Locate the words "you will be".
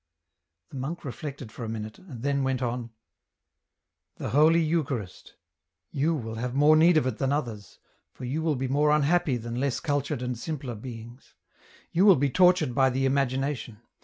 8.25-8.67, 11.91-12.31